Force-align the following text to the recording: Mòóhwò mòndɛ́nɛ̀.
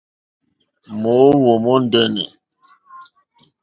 Mòóhwò 1.01 1.53
mòndɛ́nɛ̀. 1.63 2.29